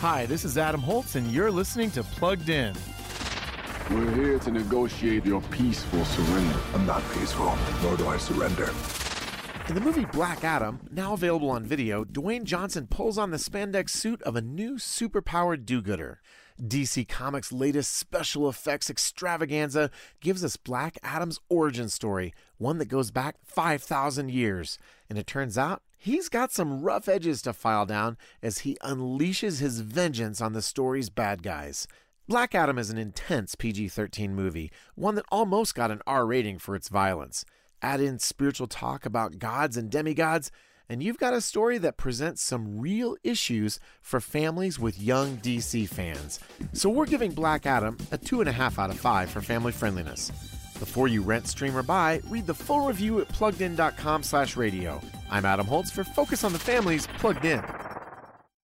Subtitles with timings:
[0.00, 2.74] Hi, this is Adam Holz, and you're listening to Plugged In.
[3.90, 6.58] We're here to negotiate your peaceful surrender.
[6.72, 8.70] I'm not peaceful, nor do I surrender.
[9.70, 13.90] In the movie Black Adam, now available on video, Dwayne Johnson pulls on the spandex
[13.90, 16.20] suit of a new superpowered do gooder.
[16.60, 23.12] DC Comics' latest special effects extravaganza gives us Black Adam's origin story, one that goes
[23.12, 24.76] back 5,000 years.
[25.08, 29.60] And it turns out he's got some rough edges to file down as he unleashes
[29.60, 31.86] his vengeance on the story's bad guys.
[32.26, 36.58] Black Adam is an intense PG 13 movie, one that almost got an R rating
[36.58, 37.44] for its violence.
[37.82, 40.50] Add in spiritual talk about gods and demigods,
[40.88, 45.88] and you've got a story that presents some real issues for families with young DC
[45.88, 46.40] fans.
[46.72, 50.30] So we're giving Black Adam a 2.5 out of 5 for family friendliness.
[50.78, 55.00] Before you rent, stream, or buy, read the full review at pluggedin.com slash radio.
[55.30, 57.62] I'm Adam Holz for Focus on the Families Plugged In.